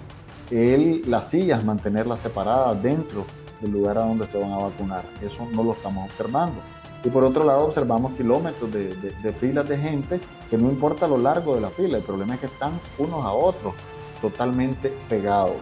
las 1.07 1.31
sillas 1.31 1.65
mantenerlas 1.65 2.21
separadas 2.21 2.83
dentro 2.83 3.25
del 3.61 3.73
lugar 3.73 3.99
a 3.99 4.07
donde 4.07 4.27
se 4.27 4.39
van 4.39 4.53
a 4.53 4.59
vacunar. 4.59 5.05
Eso 5.23 5.49
no 5.53 5.63
lo 5.63 5.73
estamos 5.73 6.05
observando. 6.05 6.61
Y 7.05 7.11
por 7.11 7.25
otro 7.25 7.45
lado 7.45 7.67
observamos 7.67 8.15
kilómetros 8.15 8.73
de, 8.73 9.35
filas 9.39 9.69
de 9.69 9.77
gente 9.77 10.21
que 10.49 10.57
no 10.57 10.71
importa 10.71 11.07
lo 11.07 11.19
largo 11.19 11.55
de 11.55 11.61
la 11.61 11.71
fila, 11.71 11.99
el 11.99 12.03
problema 12.03 12.35
es 12.35 12.41
que 12.41 12.47
están 12.47 12.73
unos 12.99 13.25
a 13.25 13.33
otros 13.33 13.75
totalmente 14.21 14.89
pegados. 15.09 15.57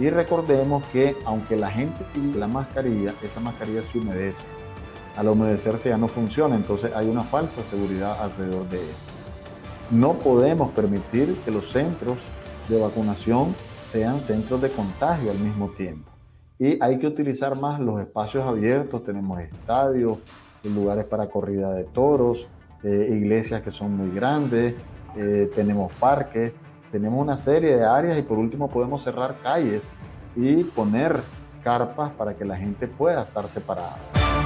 Y 0.00 0.08
recordemos 0.08 0.82
que 0.86 1.14
aunque 1.26 1.56
la 1.56 1.70
gente 1.70 2.02
tiene 2.14 2.34
la 2.34 2.48
mascarilla, 2.48 3.12
esa 3.22 3.38
mascarilla 3.38 3.82
se 3.82 3.98
humedece. 3.98 4.42
Al 5.14 5.28
humedecerse 5.28 5.90
ya 5.90 5.98
no 5.98 6.08
funciona, 6.08 6.56
entonces 6.56 6.96
hay 6.96 7.06
una 7.06 7.22
falsa 7.22 7.62
seguridad 7.64 8.18
alrededor 8.18 8.66
de 8.70 8.78
ella. 8.78 8.94
No 9.90 10.14
podemos 10.14 10.70
permitir 10.70 11.36
que 11.44 11.50
los 11.50 11.70
centros 11.70 12.16
de 12.70 12.80
vacunación 12.80 13.54
sean 13.92 14.20
centros 14.20 14.62
de 14.62 14.70
contagio 14.70 15.32
al 15.32 15.38
mismo 15.38 15.68
tiempo. 15.68 16.10
Y 16.58 16.82
hay 16.82 16.98
que 16.98 17.06
utilizar 17.06 17.54
más 17.54 17.78
los 17.78 18.00
espacios 18.00 18.46
abiertos, 18.46 19.04
tenemos 19.04 19.38
estadios, 19.40 20.16
lugares 20.64 21.04
para 21.04 21.28
corrida 21.28 21.74
de 21.74 21.84
toros, 21.84 22.48
eh, 22.82 23.08
iglesias 23.10 23.60
que 23.60 23.70
son 23.70 23.98
muy 23.98 24.14
grandes, 24.14 24.74
eh, 25.14 25.50
tenemos 25.54 25.92
parques, 25.94 26.52
tenemos 26.90 27.20
una 27.20 27.36
serie 27.36 27.76
de 27.76 27.84
áreas 27.84 28.18
y 28.18 28.22
por 28.22 28.38
último 28.38 28.68
podemos 28.68 29.02
cerrar 29.02 29.36
calles 29.42 29.84
y 30.36 30.64
poner 30.64 31.20
carpas 31.62 32.12
para 32.12 32.34
que 32.34 32.44
la 32.44 32.56
gente 32.56 32.86
pueda 32.88 33.22
estar 33.22 33.46
separada. 33.48 33.96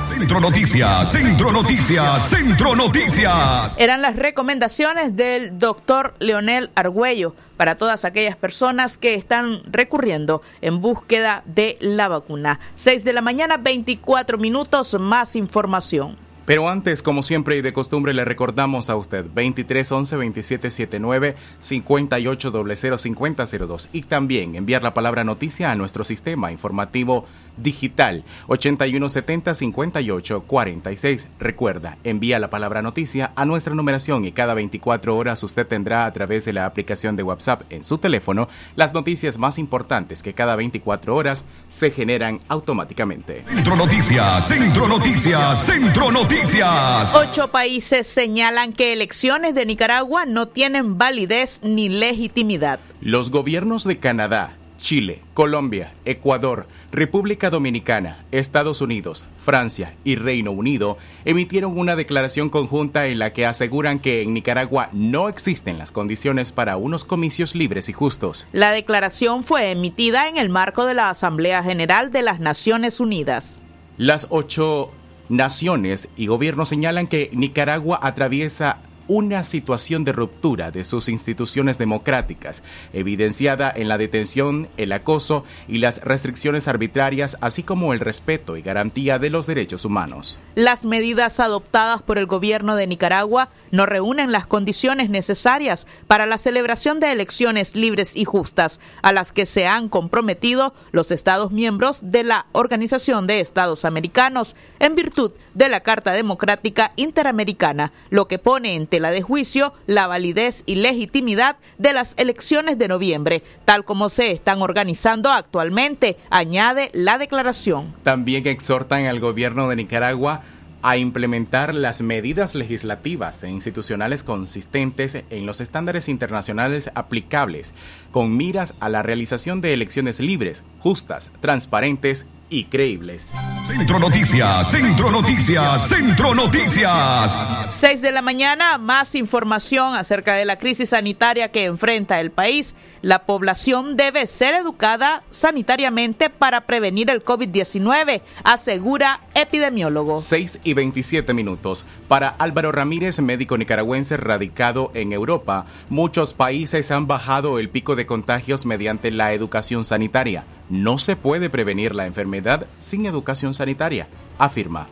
Centro 0.09 0.41
Noticias, 0.41 1.11
Centro 1.11 1.53
Noticias, 1.53 2.29
Centro 2.29 2.77
Noticias. 2.77 3.75
Eran 3.79 4.03
las 4.03 4.17
recomendaciones 4.17 5.17
del 5.17 5.59
doctor 5.59 6.15
Leonel 6.19 6.71
Argüello 6.75 7.35
para 7.57 7.77
todas 7.77 8.05
aquellas 8.05 8.37
personas 8.37 8.99
que 8.99 9.15
están 9.15 9.63
recurriendo 9.71 10.43
en 10.61 10.81
búsqueda 10.81 11.43
de 11.47 11.79
la 11.81 12.09
vacuna. 12.09 12.61
6 12.75 13.05
de 13.05 13.13
la 13.13 13.23
mañana, 13.23 13.57
24 13.57 14.39
minutos, 14.39 14.97
más 15.01 15.37
información. 15.37 16.17
Pero 16.47 16.69
antes, 16.69 17.03
como 17.03 17.23
siempre 17.23 17.57
y 17.57 17.63
de 17.63 17.73
costumbre, 17.73 18.13
le 18.13 18.25
recordamos 18.25 18.91
a 18.91 18.97
usted 18.97 19.25
23 19.35 19.91
11 19.91 20.17
27 20.17 20.71
79 20.71 21.37
58 21.59 22.53
00 22.77 22.99
50 22.99 23.45
02 23.47 23.89
y 23.93 24.03
también 24.03 24.55
enviar 24.55 24.83
la 24.83 24.95
palabra 24.95 25.25
noticia 25.25 25.71
a 25.71 25.75
nuestro 25.75 26.05
sistema 26.05 26.53
informativo 26.53 27.27
digital 27.57 28.25
8170 28.49 29.55
58 29.55 30.43
46. 30.43 31.29
Recuerda, 31.39 31.99
envía 32.05 32.39
la 32.39 32.51
palabra 32.51 32.83
noticia 32.83 33.33
a 33.37 33.45
nuestra 33.45 33.75
numeración 33.75 34.25
y 34.25 34.33
cada 34.33 34.55
24 34.55 35.17
horas 35.17 35.43
usted 35.43 35.67
tendrá 35.67 36.07
a 36.07 36.13
través 36.13 36.45
de 36.45 36.53
la 36.53 36.67
aplicación 36.67 37.17
de 37.17 37.23
WhatsApp 37.23 37.63
en 37.71 37.85
su 37.85 37.99
teléfono 37.99 38.49
las 38.77 38.95
noticias 38.95 39.39
más 39.39 39.59
importantes 39.59 40.23
que 40.23 40.35
cada 40.35 40.57
24 40.57 41.15
horas 41.15 41.45
se 41.69 41.91
generan 41.91 42.41
automáticamente. 42.49 43.45
Centro 43.45 43.77
Noticias, 43.77 44.49
Centro 44.49 44.89
Noticias, 44.89 45.67
Centro 45.67 46.11
Noticias. 46.11 47.13
Ocho 47.15 47.49
países 47.49 48.07
señalan 48.07 48.73
que 48.73 48.93
elecciones 48.93 49.55
de 49.55 49.67
Nicaragua 49.67 50.27
no 50.27 50.49
tienen 50.49 50.99
validez 50.99 51.61
ni 51.63 51.89
legitimidad. 51.89 52.81
Los 53.01 53.31
gobiernos 53.31 53.85
de 53.85 53.99
Canadá, 53.99 54.55
Chile, 54.79 55.21
Colombia, 55.35 55.95
Ecuador, 56.05 56.67
República 56.95 57.51
Dominicana, 57.51 58.25
Estados 58.31 58.81
Unidos, 58.81 59.25
Francia 59.45 59.97
y 60.05 60.15
Reino 60.15 60.53
Unido 60.53 60.97
emitieron 61.25 61.77
una 61.77 61.97
declaración 61.97 62.51
conjunta 62.51 63.09
en 63.09 63.19
la 63.19 63.33
que 63.33 63.47
aseguran 63.47 63.99
que 63.99 64.23
en 64.23 64.33
Nicaragua 64.33 64.91
no 64.93 65.29
existen 65.29 65.77
las 65.77 65.91
condiciones 65.91 66.53
para 66.53 66.77
unos 66.77 67.05
comicios 67.05 67.57
libres 67.57 67.89
y 67.89 67.93
justos. 67.93 68.47
La 68.53 68.71
declaración 68.71 69.43
fue 69.43 69.73
emitida 69.73 70.29
en 70.29 70.37
el 70.37 70.51
marco 70.51 70.87
de 70.87 70.95
la 70.95 71.11
Asamblea 71.11 71.65
General 71.65 72.13
de 72.13 72.23
las 72.23 72.39
Naciones 72.39 73.01
Unidas. 73.01 73.61
Las 73.97 74.29
ocho 74.31 74.93
naciones 75.29 76.09
y 76.17 76.29
gobiernos 76.29 76.69
señalan 76.69 77.09
que 77.09 77.29
Nicaragua 77.33 77.99
atraviesa 78.03 78.79
una 79.09 79.45
situación 79.45 80.05
de 80.05 80.13
ruptura 80.13 80.71
de 80.71 80.85
sus 80.85 81.09
instituciones 81.09 81.79
democráticas, 81.79 82.63
evidenciada 82.93 83.73
en 83.75 83.89
la 83.89 83.99
detención, 83.99 84.69
el 84.77 84.93
acoso 84.93 85.45
y 85.69 85.79
las 85.79 86.01
restricciones 86.03 86.69
arbitrarias, 86.69 87.37
así 87.41 87.63
como 87.63 87.93
el 87.93 88.01
respeto 88.01 88.57
y 88.57 88.63
garantía 88.63 89.19
de 89.19 89.31
los 89.31 89.47
derechos 89.47 89.85
humanos. 89.85 90.39
Las 90.55 90.85
medidas 90.85 91.41
adoptadas 91.41 92.03
por 92.03 92.19
el 92.19 92.27
gobierno 92.27 92.77
de 92.77 92.87
Nicaragua 92.87 93.49
no 93.71 93.87
reúnen 93.87 94.31
las 94.31 94.47
condiciones 94.47 95.11
necesarias 95.11 95.87
para 96.07 96.27
la 96.27 96.39
celebración 96.39 97.01
de 97.01 97.11
elecciones 97.11 97.75
libres 97.75 98.15
y 98.15 98.25
justas, 98.25 98.81
a 99.03 99.13
las 99.13 99.33
que 99.33 99.47
se 99.47 99.67
han 99.67 99.89
comprometido 99.89 100.75
los 100.93 101.11
Estados 101.11 101.51
miembros 101.51 102.01
de 102.03 102.23
la 102.23 102.47
Organización 102.53 103.27
de 103.27 103.41
Estados 103.41 103.85
Americanos, 103.85 104.55
en 104.79 104.95
virtud 104.95 105.33
de 105.55 105.69
la 105.69 105.81
Carta 105.81 106.13
Democrática 106.13 106.93
Interamericana, 106.97 107.93
lo 108.11 108.29
que 108.29 108.39
pone 108.39 108.75
en 108.75 108.87
tela 108.95 109.11
de 109.11 109.23
juicio 109.23 109.75
la 109.89 110.07
validez 110.07 110.63
y 110.67 110.77
legitimidad 110.77 111.57
de 111.79 111.93
las 111.93 112.15
elecciones 112.17 112.79
de 112.79 112.87
noviembre, 112.87 113.43
tal 113.65 113.85
como 113.85 114.09
se 114.09 114.31
están 114.31 114.63
organizando 114.63 115.33
actualmente, 115.33 116.17
añade 116.31 116.91
la 116.93 117.19
declaración. 117.19 117.93
También 118.05 118.47
exhortan 118.47 119.07
al 119.07 119.19
gobierno 119.19 119.69
de 119.69 119.75
Nicaragua 119.75 120.43
a 120.83 120.97
implementar 120.97 121.75
las 121.75 122.03
medidas 122.03 122.55
legislativas 122.55 123.43
e 123.43 123.49
institucionales 123.49 124.23
consistentes 124.23 125.25
en 125.29 125.45
los 125.45 125.61
estándares 125.61 126.09
internacionales 126.09 126.89
aplicables, 126.95 127.73
con 128.13 128.37
miras 128.37 128.75
a 128.79 128.89
la 128.89 129.03
realización 129.03 129.61
de 129.61 129.75
elecciones 129.75 130.21
libres, 130.21 130.63
justas, 130.79 131.33
transparentes 131.41 132.27
y 132.49 132.65
creíbles. 132.65 133.31
Centro 133.67 133.99
Noticias, 133.99 134.71
Centro 134.71 135.11
Noticias, 135.11 135.89
Centro 135.89 136.35
Noticias. 136.35 137.37
6 137.69 138.03
de 138.03 138.13
la 138.13 138.23
mañana, 138.23 138.79
más 138.79 139.15
información 139.15 139.95
acerca 139.95 140.35
de 140.35 140.45
la 140.45 140.59
crisis 140.59 140.91
sanitaria 140.91 141.51
que 141.51 141.65
enfrenta 141.65 142.21
el 142.21 142.31
país. 142.31 142.75
La 143.03 143.27
población 143.27 143.97
debe 143.97 144.27
ser 144.27 144.55
educada 144.55 145.23
sanitariamente 145.31 146.31
para 146.31 146.63
prevenir 146.63 147.11
el 147.11 147.23
COVID-19, 147.23 148.23
asegura 148.45 149.21
epidemiólogo. 149.35 150.17
6 150.17 150.61
y 150.65 150.73
27 150.75 151.35
minutos. 151.35 151.85
Para 152.09 152.29
Álvaro 152.39 152.73
Ramírez, 152.73 153.19
médico 153.21 153.59
nicaragüense 153.59 154.17
radicado 154.17 154.91
en 154.95 155.13
Europa, 155.13 155.67
muchos 155.91 156.33
países 156.33 156.91
han 156.91 157.07
bajado 157.07 157.59
el 157.59 157.69
pico 157.69 157.97
de 157.97 158.07
contagios 158.07 158.65
mediante 158.65 159.11
la 159.11 159.33
educación 159.33 159.85
sanitaria. 159.85 160.45
No 160.69 160.99
se 160.99 161.17
puede 161.17 161.51
prevenir 161.51 161.95
la 161.95 162.07
enfermedad 162.07 162.67
sin 162.79 163.07
educación 163.07 163.55
sanitaria, 163.55 164.07
afirma. 164.39 164.87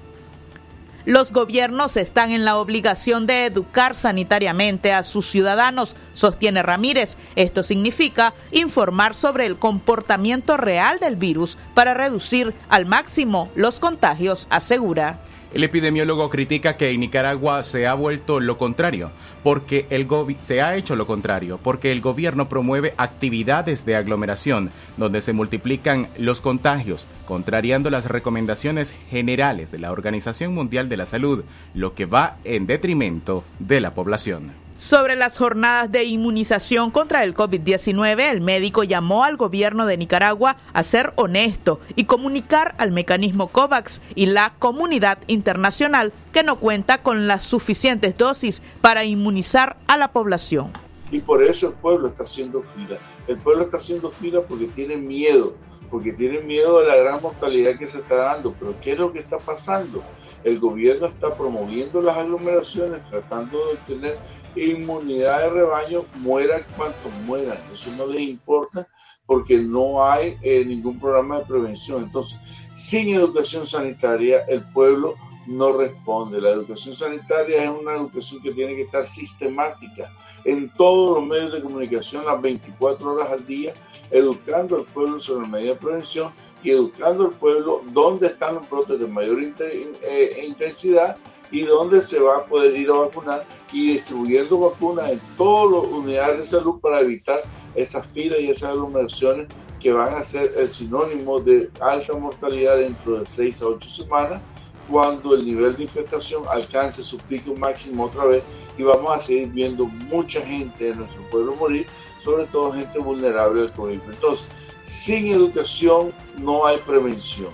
Los 1.04 1.32
gobiernos 1.32 1.96
están 1.96 2.30
en 2.30 2.44
la 2.44 2.56
obligación 2.58 3.26
de 3.26 3.46
educar 3.46 3.96
sanitariamente 3.96 4.92
a 4.92 5.02
sus 5.02 5.26
ciudadanos, 5.26 5.96
sostiene 6.14 6.62
Ramírez. 6.62 7.16
Esto 7.34 7.64
significa 7.64 8.34
informar 8.52 9.16
sobre 9.16 9.46
el 9.46 9.56
comportamiento 9.56 10.56
real 10.56 11.00
del 11.00 11.16
virus 11.16 11.58
para 11.74 11.92
reducir 11.92 12.54
al 12.68 12.86
máximo 12.86 13.50
los 13.56 13.80
contagios, 13.80 14.46
asegura. 14.48 15.18
El 15.54 15.64
epidemiólogo 15.64 16.30
critica 16.30 16.78
que 16.78 16.90
en 16.90 17.00
Nicaragua 17.00 17.62
se 17.62 17.86
ha 17.86 17.92
vuelto 17.92 18.40
lo 18.40 18.56
contrario, 18.56 19.10
porque 19.42 19.84
el 19.90 20.08
se 20.40 20.62
ha 20.62 20.76
hecho 20.76 20.96
lo 20.96 21.06
contrario, 21.06 21.60
porque 21.62 21.92
el 21.92 22.00
gobierno 22.00 22.48
promueve 22.48 22.94
actividades 22.96 23.84
de 23.84 23.96
aglomeración 23.96 24.70
donde 24.96 25.20
se 25.20 25.34
multiplican 25.34 26.08
los 26.16 26.40
contagios, 26.40 27.06
contrariando 27.26 27.90
las 27.90 28.06
recomendaciones 28.06 28.94
generales 29.10 29.70
de 29.70 29.78
la 29.78 29.92
Organización 29.92 30.54
Mundial 30.54 30.88
de 30.88 30.96
la 30.96 31.04
Salud, 31.04 31.44
lo 31.74 31.94
que 31.94 32.06
va 32.06 32.38
en 32.44 32.66
detrimento 32.66 33.44
de 33.58 33.82
la 33.82 33.92
población. 33.92 34.61
Sobre 34.82 35.14
las 35.14 35.38
jornadas 35.38 35.92
de 35.92 36.02
inmunización 36.02 36.90
contra 36.90 37.22
el 37.22 37.36
COVID-19, 37.36 38.32
el 38.32 38.40
médico 38.40 38.82
llamó 38.82 39.22
al 39.22 39.36
gobierno 39.36 39.86
de 39.86 39.96
Nicaragua 39.96 40.56
a 40.72 40.82
ser 40.82 41.12
honesto 41.14 41.78
y 41.94 42.06
comunicar 42.06 42.74
al 42.78 42.90
mecanismo 42.90 43.46
COVAX 43.46 44.02
y 44.16 44.26
la 44.26 44.54
comunidad 44.58 45.18
internacional 45.28 46.12
que 46.32 46.42
no 46.42 46.56
cuenta 46.56 47.00
con 47.00 47.28
las 47.28 47.44
suficientes 47.44 48.18
dosis 48.18 48.60
para 48.80 49.04
inmunizar 49.04 49.76
a 49.86 49.96
la 49.96 50.10
población. 50.10 50.72
Y 51.12 51.20
por 51.20 51.44
eso 51.44 51.68
el 51.68 51.74
pueblo 51.74 52.08
está 52.08 52.24
haciendo 52.24 52.64
fila. 52.74 52.98
El 53.28 53.38
pueblo 53.38 53.62
está 53.62 53.76
haciendo 53.76 54.10
fila 54.10 54.40
porque 54.40 54.66
tiene 54.66 54.96
miedo, 54.96 55.54
porque 55.92 56.12
tienen 56.12 56.44
miedo 56.44 56.80
de 56.80 56.88
la 56.88 56.96
gran 56.96 57.22
mortalidad 57.22 57.78
que 57.78 57.86
se 57.86 57.98
está 57.98 58.16
dando. 58.16 58.52
Pero 58.58 58.74
¿qué 58.82 58.94
es 58.94 58.98
lo 58.98 59.12
que 59.12 59.20
está 59.20 59.38
pasando? 59.38 60.02
El 60.42 60.58
gobierno 60.58 61.06
está 61.06 61.36
promoviendo 61.36 62.00
las 62.00 62.16
aglomeraciones, 62.16 63.00
tratando 63.08 63.60
de 63.68 63.76
tener 63.94 64.18
inmunidad 64.56 65.40
de 65.40 65.50
rebaño, 65.50 66.04
mueran 66.16 66.62
cuantos 66.76 67.12
mueran. 67.26 67.58
Eso 67.72 67.90
no 67.96 68.06
les 68.06 68.22
importa 68.22 68.86
porque 69.26 69.56
no 69.56 70.04
hay 70.04 70.36
eh, 70.42 70.64
ningún 70.64 70.98
programa 70.98 71.38
de 71.38 71.46
prevención. 71.46 72.04
Entonces, 72.04 72.38
sin 72.74 73.10
educación 73.10 73.66
sanitaria, 73.66 74.44
el 74.48 74.62
pueblo 74.72 75.14
no 75.46 75.72
responde. 75.72 76.40
La 76.40 76.50
educación 76.50 76.94
sanitaria 76.94 77.64
es 77.64 77.70
una 77.70 77.94
educación 77.94 78.42
que 78.42 78.52
tiene 78.52 78.74
que 78.74 78.82
estar 78.82 79.06
sistemática 79.06 80.10
en 80.44 80.68
todos 80.74 81.18
los 81.18 81.26
medios 81.26 81.52
de 81.52 81.62
comunicación 81.62 82.24
las 82.24 82.40
24 82.40 83.12
horas 83.12 83.30
al 83.30 83.46
día, 83.46 83.74
educando 84.10 84.76
al 84.76 84.84
pueblo 84.84 85.20
sobre 85.20 85.46
medidas 85.46 85.76
de 85.76 85.86
prevención 85.86 86.32
y 86.62 86.70
educando 86.70 87.24
al 87.24 87.30
pueblo 87.32 87.82
dónde 87.92 88.28
están 88.28 88.54
los 88.54 88.68
brotes 88.68 88.98
de 88.98 89.06
mayor 89.06 89.38
eh, 89.40 90.44
intensidad 90.46 91.16
y 91.52 91.62
dónde 91.62 92.02
se 92.02 92.18
va 92.18 92.38
a 92.38 92.44
poder 92.46 92.74
ir 92.76 92.90
a 92.90 92.94
vacunar 92.94 93.46
y 93.70 93.92
distribuyendo 93.92 94.58
vacunas 94.58 95.10
en 95.10 95.20
todas 95.36 95.84
las 95.84 95.92
unidades 95.92 96.38
de 96.38 96.44
salud 96.46 96.80
para 96.80 97.00
evitar 97.00 97.40
esas 97.74 98.06
filas 98.08 98.40
y 98.40 98.48
esas 98.48 98.70
aglomeraciones 98.70 99.48
que 99.78 99.92
van 99.92 100.14
a 100.14 100.24
ser 100.24 100.54
el 100.56 100.72
sinónimo 100.72 101.40
de 101.40 101.70
alta 101.80 102.14
mortalidad 102.14 102.78
dentro 102.78 103.18
de 103.18 103.26
6 103.26 103.62
a 103.62 103.66
8 103.66 103.88
semanas 103.88 104.42
cuando 104.90 105.34
el 105.34 105.44
nivel 105.44 105.76
de 105.76 105.84
infestación 105.84 106.44
alcance 106.50 107.02
su 107.02 107.18
pico 107.18 107.54
máximo 107.54 108.04
otra 108.04 108.24
vez 108.24 108.42
y 108.78 108.82
vamos 108.82 109.14
a 109.14 109.20
seguir 109.20 109.48
viendo 109.48 109.86
mucha 109.86 110.40
gente 110.40 110.84
de 110.84 110.94
nuestro 110.94 111.22
pueblo 111.30 111.54
morir, 111.56 111.86
sobre 112.24 112.46
todo 112.46 112.72
gente 112.72 112.98
vulnerable 112.98 113.62
al 113.62 113.72
COVID. 113.72 114.00
Entonces, 114.10 114.46
sin 114.82 115.28
educación 115.28 116.12
no 116.38 116.66
hay 116.66 116.78
prevención. 116.78 117.50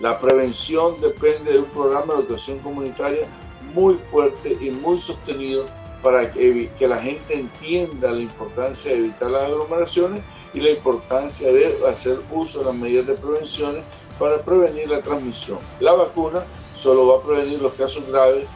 La 0.00 0.18
prevención 0.18 0.98
depende 1.00 1.52
de 1.52 1.58
un 1.58 1.66
programa 1.66 2.14
de 2.14 2.20
educación 2.20 2.58
comunitaria 2.60 3.26
muy 3.74 3.94
fuerte 4.10 4.56
y 4.60 4.70
muy 4.70 5.00
sostenido 5.00 5.66
para 6.02 6.32
que, 6.32 6.70
que 6.78 6.88
la 6.88 6.98
gente 6.98 7.34
entienda 7.34 8.10
la 8.10 8.20
importancia 8.20 8.92
de 8.92 8.98
evitar 8.98 9.30
las 9.30 9.42
aglomeraciones 9.44 10.22
y 10.54 10.60
la 10.60 10.70
importancia 10.70 11.52
de 11.52 11.76
hacer 11.88 12.18
uso 12.30 12.60
de 12.60 12.64
las 12.66 12.74
medidas 12.74 13.06
de 13.06 13.14
prevención 13.14 13.82
para 14.18 14.38
prevenir 14.38 14.88
la 14.88 15.00
transmisión. 15.00 15.58
La 15.80 15.92
vacuna 15.92 16.42
solo 16.80 17.06
va 17.06 17.18
a 17.18 17.26
prevenir 17.26 17.60
los 17.60 17.72
casos 17.74 18.06
graves. 18.10 18.46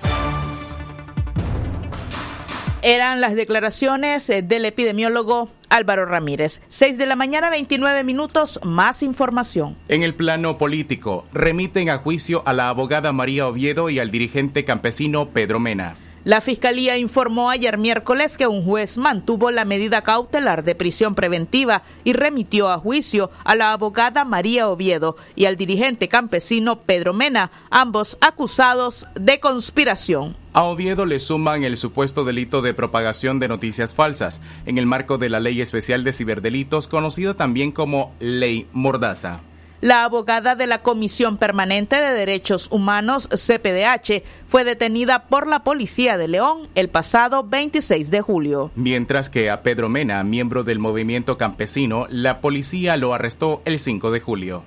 Eran 2.83 3.21
las 3.23 3.35
declaraciones 3.35 4.29
eh, 4.29 4.43
del 4.43 4.67
epidemiólogo 4.67 5.49
Álvaro 5.75 6.07
Ramírez. 6.07 6.61
6 6.69 6.99
de 6.99 7.07
la 7.07 7.17
mañana, 7.17 7.51
29 7.51 8.05
minutos, 8.05 8.61
más 8.63 9.03
información. 9.03 9.77
En 9.89 10.05
el 10.05 10.15
plano 10.15 10.57
político, 10.57 11.27
remiten 11.33 11.91
a 11.91 11.99
juicio 11.99 12.45
a 12.47 12.53
la 12.53 12.69
abogada 12.69 13.13
María 13.13 13.49
Oviedo 13.49 13.91
y 13.91 13.99
al 13.99 14.13
dirigente 14.13 14.65
campesino 14.65 15.31
Pedro 15.31 15.59
Mena. 15.59 15.97
La 16.25 16.41
Fiscalía 16.41 16.97
informó 16.97 17.51
ayer 17.51 17.77
miércoles 17.77 18.39
que 18.39 18.47
un 18.47 18.65
juez 18.65 18.97
mantuvo 18.97 19.51
la 19.51 19.67
medida 19.67 20.01
cautelar 20.01 20.65
de 20.65 20.75
prisión 20.75 21.15
preventiva 21.15 21.83
y 22.03 22.15
remitió 22.15 22.71
a 22.71 22.79
juicio 22.79 23.31
a 23.45 23.55
la 23.55 23.73
abogada 23.73 24.25
María 24.25 24.71
Oviedo 24.71 25.19
y 25.37 25.45
al 25.45 25.57
dirigente 25.57 26.09
campesino 26.09 26.81
Pedro 26.81 27.13
Mena, 27.13 27.51
ambos 27.69 28.17
acusados 28.23 29.07
de 29.15 29.39
conspiración. 29.39 30.35
A 30.55 30.63
Oviedo 30.63 31.05
le 31.05 31.19
suman 31.19 31.63
el 31.63 31.77
supuesto 31.77 32.25
delito 32.25 32.63
de 32.63 32.73
propagación 32.73 33.39
de 33.39 33.49
noticias 33.49 33.95
falsas 33.95 34.41
en 34.65 34.79
el 34.79 34.87
marco 34.87 35.19
de 35.19 35.29
la 35.29 35.41
Ley 35.41 35.61
Especial 35.61 36.05
de 36.05 36.15
Ciberdelitos, 36.15 36.89
conocida 36.89 37.35
también 37.35 37.71
como 37.71 38.15
Ley 38.19 38.67
Mordaza. 38.73 39.43
La 39.85 40.05
abogada 40.05 40.55
de 40.55 40.67
la 40.67 40.79
Comisión 40.79 41.37
Permanente 41.37 41.97
de 41.97 42.15
Derechos 42.15 42.69
Humanos, 42.71 43.29
CPDH, 43.29 44.23
fue 44.49 44.65
detenida 44.65 45.25
por 45.25 45.47
la 45.47 45.63
Policía 45.63 46.17
de 46.17 46.27
León 46.27 46.69
el 46.75 46.89
pasado 46.89 47.45
26 47.45 48.11
de 48.11 48.23
julio. 48.23 48.71
Mientras 48.77 49.29
que 49.29 49.51
a 49.51 49.63
Pedro 49.63 49.91
Mena, 49.91 50.25
miembro 50.25 50.65
del 50.65 50.79
movimiento 50.79 51.37
campesino, 51.37 52.07
la 52.09 52.41
policía 52.41 52.97
lo 52.97 53.13
arrestó 53.13 53.61
el 53.67 53.79
5 53.79 54.11
de 54.11 54.21
julio. 54.21 54.65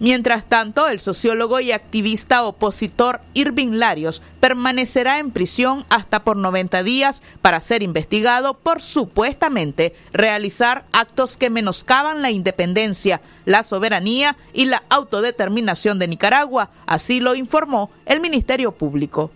Mientras 0.00 0.48
tanto, 0.48 0.86
el 0.86 1.00
sociólogo 1.00 1.58
y 1.58 1.72
activista 1.72 2.44
opositor 2.44 3.20
Irving 3.34 3.72
Larios 3.72 4.22
permanecerá 4.38 5.18
en 5.18 5.32
prisión 5.32 5.84
hasta 5.88 6.22
por 6.22 6.36
90 6.36 6.84
días 6.84 7.22
para 7.42 7.60
ser 7.60 7.82
investigado 7.82 8.54
por 8.54 8.80
supuestamente 8.80 9.96
realizar 10.12 10.84
actos 10.92 11.36
que 11.36 11.50
menoscaban 11.50 12.22
la 12.22 12.30
independencia, 12.30 13.20
la 13.44 13.64
soberanía 13.64 14.36
y 14.52 14.66
la 14.66 14.84
autodeterminación 14.88 15.98
de 15.98 16.06
Nicaragua, 16.06 16.70
así 16.86 17.18
lo 17.18 17.34
informó 17.34 17.90
el 18.06 18.20
Ministerio 18.20 18.70
Público. 18.70 19.32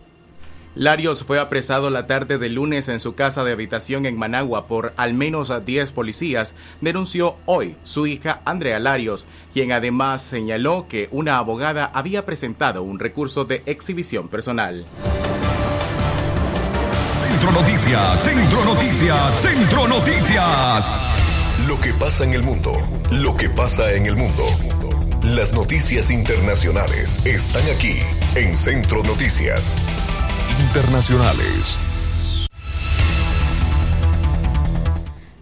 Larios 0.74 1.24
fue 1.24 1.38
apresado 1.38 1.90
la 1.90 2.06
tarde 2.06 2.38
del 2.38 2.54
lunes 2.54 2.88
en 2.88 2.98
su 2.98 3.14
casa 3.14 3.44
de 3.44 3.52
habitación 3.52 4.06
en 4.06 4.16
Managua 4.16 4.66
por 4.66 4.94
al 4.96 5.12
menos 5.12 5.52
10 5.64 5.92
policías, 5.92 6.54
denunció 6.80 7.36
hoy 7.44 7.76
su 7.82 8.06
hija 8.06 8.40
Andrea 8.46 8.78
Larios, 8.78 9.26
quien 9.52 9.72
además 9.72 10.22
señaló 10.22 10.86
que 10.88 11.08
una 11.10 11.36
abogada 11.36 11.90
había 11.92 12.24
presentado 12.24 12.82
un 12.82 12.98
recurso 12.98 13.44
de 13.44 13.62
exhibición 13.66 14.28
personal. 14.28 14.86
Centro 17.28 17.52
Noticias, 17.52 18.22
Centro 18.22 18.64
Noticias, 18.64 19.42
Centro 19.42 19.88
Noticias. 19.88 20.90
Lo 21.68 21.78
que 21.80 21.92
pasa 21.92 22.24
en 22.24 22.32
el 22.32 22.42
mundo, 22.42 22.72
lo 23.10 23.36
que 23.36 23.50
pasa 23.50 23.92
en 23.92 24.06
el 24.06 24.16
mundo. 24.16 24.44
Las 25.22 25.52
noticias 25.52 26.10
internacionales 26.10 27.24
están 27.26 27.62
aquí 27.76 28.00
en 28.36 28.56
Centro 28.56 29.02
Noticias 29.04 29.76
internacionales. 30.60 31.91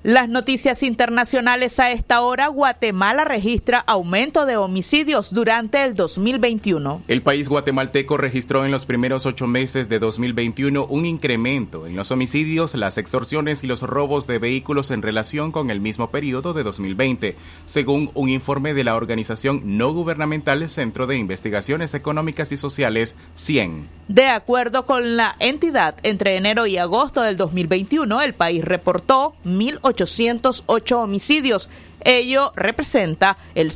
Las 0.03 0.31
noticias 0.31 0.83
internacionales 0.83 1.79
a 1.79 1.93
esta 1.93 2.23
hora, 2.23 2.49
Guatemala 2.49 3.27
registra 3.27 3.81
aumento 3.81 4.47
de 4.47 4.57
homicidios 4.57 5.35
durante 5.35 5.85
el 5.85 5.95
2021. 5.95 7.03
El 7.07 7.21
país 7.21 7.51
guatemalteco 7.51 8.17
registró 8.17 8.65
en 8.65 8.71
los 8.71 8.87
primeros 8.87 9.27
ocho 9.27 9.47
meses 9.47 9.91
de 9.91 9.99
2021 9.99 10.87
un 10.87 11.05
incremento 11.05 11.87
en 11.87 11.97
los 11.97 12.11
homicidios, 12.13 12.75
las 12.77 12.97
extorsiones 12.97 13.63
y 13.63 13.67
los 13.67 13.83
robos 13.83 14.27
de 14.27 14.39
vehículos 14.39 14.91
en 14.91 15.03
relación 15.03 15.53
con 15.53 15.69
el 15.69 15.83
mismo 15.83 16.11
periodo 16.11 16.55
de 16.55 16.63
2020, 16.63 17.37
según 17.67 18.11
un 18.15 18.31
informe 18.31 18.73
de 18.73 18.85
la 18.85 18.97
organización 18.97 19.77
no 19.77 19.93
gubernamental 19.93 20.67
Centro 20.71 21.07
de 21.07 21.19
Investigaciones 21.19 21.93
Económicas 21.93 22.53
y 22.53 22.57
Sociales, 22.57 23.17
100. 23.35 23.87
De 24.09 24.29
acuerdo 24.29 24.87
con 24.87 25.17
la 25.17 25.37
entidad, 25.39 25.95
entre 26.03 26.37
enero 26.37 26.67
y 26.67 26.79
agosto 26.79 27.21
del 27.21 27.37
2021, 27.37 28.23
el 28.23 28.33
país 28.33 28.65
reportó 28.65 29.35
1.800 29.45 29.90
808 29.91 31.01
homicidios. 31.01 31.71
Ello 32.05 32.53
representa 32.57 33.37
el 33.55 33.73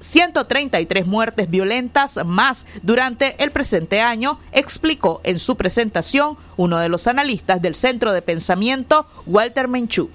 133 0.00 1.06
muertes 1.06 1.50
violentas 1.50 2.24
más 2.24 2.66
durante 2.82 3.42
el 3.42 3.50
presente 3.50 4.00
año, 4.00 4.38
explicó 4.52 5.20
en 5.24 5.38
su 5.38 5.56
presentación 5.56 6.36
uno 6.56 6.78
de 6.78 6.88
los 6.88 7.06
analistas 7.06 7.60
del 7.62 7.74
Centro 7.74 8.12
de 8.12 8.22
Pensamiento, 8.22 9.06
Walter 9.26 9.68
Menchú. 9.68 10.10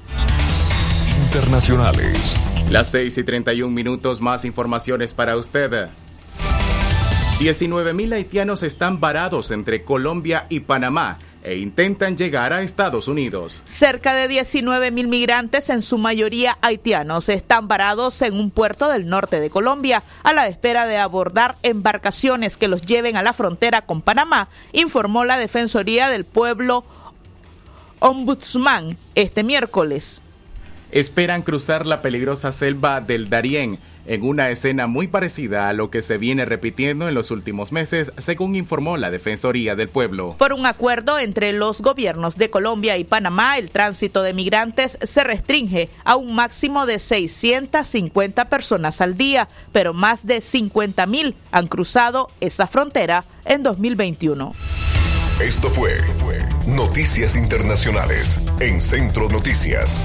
Internacionales. 1.26 2.36
Las 2.72 2.90
6 2.90 3.18
y 3.18 3.24
31 3.24 3.74
minutos 3.74 4.22
más 4.22 4.46
informaciones 4.46 5.14
para 5.14 5.38
usted. 5.38 5.90
19 7.40 7.94
mil 7.94 8.14
haitianos 8.14 8.64
están 8.64 9.00
varados 9.00 9.52
entre 9.52 9.84
Colombia 9.84 10.46
y 10.50 10.62
Panamá 10.62 11.18
e 11.44 11.58
intentan 11.58 12.16
llegar 12.18 12.54
a 12.54 12.62
Estados 12.62 13.08
Unidos. 13.08 13.62
Cerca 13.66 14.16
de 14.16 14.28
19 14.28 14.92
mil 14.92 15.08
migrantes, 15.08 15.70
en 15.70 15.82
su 15.82 15.98
mayoría 15.98 16.58
haitianos, 16.62 17.30
están 17.30 17.68
varados 17.68 18.22
en 18.22 18.36
un 18.36 18.50
puerto 18.50 18.90
del 18.90 19.08
norte 19.08 19.40
de 19.40 19.50
Colombia 19.50 20.04
a 20.24 20.34
la 20.34 20.48
espera 20.48 20.88
de 20.88 20.98
abordar 20.98 21.56
embarcaciones 21.62 22.58
que 22.58 22.70
los 22.70 22.82
lleven 22.82 23.18
a 23.18 23.24
la 23.24 23.34
frontera 23.34 23.82
con 23.82 24.02
Panamá, 24.02 24.48
informó 24.72 25.26
la 25.26 25.38
Defensoría 25.38 26.10
del 26.10 26.24
Pueblo 26.24 26.86
Ombudsman 28.00 28.98
este 29.16 29.44
miércoles. 29.44 30.23
Esperan 30.94 31.42
cruzar 31.42 31.88
la 31.88 32.02
peligrosa 32.02 32.52
selva 32.52 33.02
del 33.02 33.28
Darién 33.28 33.80
en 34.06 34.22
una 34.22 34.52
escena 34.52 34.86
muy 34.86 35.08
parecida 35.08 35.68
a 35.68 35.74
lo 35.74 35.90
que 35.90 36.04
se 36.04 36.20
viene 36.20 36.46
repitiendo 36.46 37.08
en 37.08 37.16
los 37.16 37.32
últimos 37.32 37.72
meses, 37.72 38.12
según 38.20 38.56
informó 38.56 38.96
la 38.98 39.10
Defensoría 39.10 39.76
del 39.76 39.90
Pueblo. 39.90 40.36
Por 40.38 40.54
un 40.54 40.68
acuerdo 40.68 41.18
entre 41.18 41.52
los 41.52 41.82
gobiernos 41.82 42.38
de 42.38 42.52
Colombia 42.52 42.96
y 42.98 43.06
Panamá, 43.06 43.58
el 43.58 43.72
tránsito 43.72 44.22
de 44.22 44.36
migrantes 44.36 45.00
se 45.02 45.24
restringe 45.24 45.90
a 46.04 46.16
un 46.16 46.36
máximo 46.36 46.86
de 46.86 47.00
650 47.00 48.46
personas 48.46 49.02
al 49.02 49.18
día, 49.18 49.48
pero 49.72 49.96
más 49.96 50.28
de 50.28 50.42
50 50.42 51.08
mil 51.08 51.34
han 51.52 51.66
cruzado 51.66 52.30
esa 52.40 52.68
frontera 52.68 53.26
en 53.46 53.64
2021. 53.64 54.54
Esto 55.42 55.72
fue 55.72 55.92
Noticias 56.68 57.36
Internacionales 57.36 58.40
en 58.60 58.80
Centro 58.80 59.28
Noticias. 59.30 60.00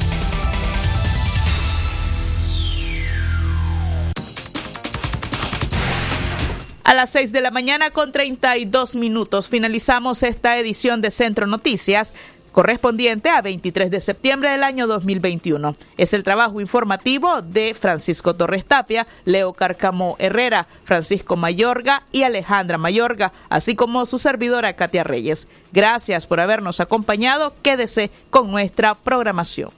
Las 6.98 7.10
6 7.10 7.30
de 7.30 7.40
la 7.40 7.52
mañana 7.52 7.90
con 7.92 8.10
32 8.10 8.96
minutos 8.96 9.48
finalizamos 9.48 10.24
esta 10.24 10.58
edición 10.58 11.00
de 11.00 11.12
Centro 11.12 11.46
Noticias 11.46 12.12
correspondiente 12.50 13.28
a 13.28 13.40
23 13.40 13.88
de 13.88 14.00
septiembre 14.00 14.50
del 14.50 14.64
año 14.64 14.88
2021. 14.88 15.76
Es 15.96 16.12
el 16.12 16.24
trabajo 16.24 16.60
informativo 16.60 17.40
de 17.40 17.76
Francisco 17.78 18.34
Torres 18.34 18.64
Tapia, 18.64 19.06
Leo 19.24 19.52
Carcamo 19.52 20.16
Herrera, 20.18 20.66
Francisco 20.82 21.36
Mayorga 21.36 22.02
y 22.10 22.24
Alejandra 22.24 22.78
Mayorga, 22.78 23.32
así 23.48 23.76
como 23.76 24.04
su 24.04 24.18
servidora 24.18 24.72
Katia 24.72 25.04
Reyes. 25.04 25.46
Gracias 25.70 26.26
por 26.26 26.40
habernos 26.40 26.80
acompañado. 26.80 27.54
Quédese 27.62 28.10
con 28.30 28.50
nuestra 28.50 28.96
programación. 28.96 29.77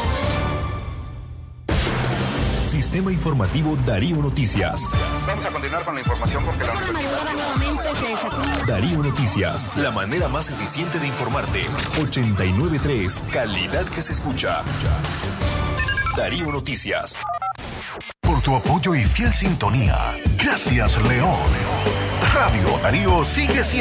Sistema 2.71 3.11
Informativo 3.11 3.75
Darío 3.85 4.15
Noticias. 4.15 4.81
Vamos 5.27 5.45
a 5.45 5.49
continuar 5.49 5.83
con 5.83 5.93
la 5.93 5.99
información 5.99 6.41
porque 6.45 6.63
la 6.63 6.73
Darío 8.65 8.99
Noticias, 8.99 9.75
la 9.75 9.91
manera 9.91 10.29
más 10.29 10.49
eficiente 10.51 10.97
de 10.97 11.07
informarte. 11.07 11.65
893, 11.99 13.23
calidad 13.29 13.85
que 13.87 14.01
se 14.01 14.13
escucha. 14.13 14.61
Darío 16.15 16.49
Noticias. 16.49 17.19
Por 18.21 18.41
tu 18.41 18.55
apoyo 18.55 18.95
y 18.95 19.03
fiel 19.03 19.33
sintonía. 19.33 20.15
Gracias, 20.41 20.97
León. 21.03 21.35
Radio 22.33 22.79
Darío 22.81 23.25
sigue 23.25 23.65
siendo 23.65 23.71